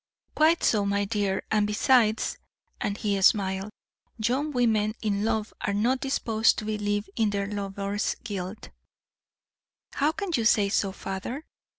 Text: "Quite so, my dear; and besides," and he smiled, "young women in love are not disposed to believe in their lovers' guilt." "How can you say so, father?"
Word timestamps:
"Quite 0.33 0.63
so, 0.63 0.83
my 0.83 1.05
dear; 1.05 1.43
and 1.51 1.67
besides," 1.67 2.39
and 2.79 2.97
he 2.97 3.21
smiled, 3.21 3.69
"young 4.17 4.51
women 4.51 4.95
in 5.03 5.23
love 5.23 5.53
are 5.61 5.75
not 5.75 5.99
disposed 5.99 6.57
to 6.57 6.65
believe 6.65 7.07
in 7.15 7.29
their 7.29 7.45
lovers' 7.45 8.15
guilt." 8.23 8.69
"How 9.93 10.11
can 10.11 10.31
you 10.35 10.43
say 10.45 10.69
so, 10.69 10.91
father?" 10.91 11.45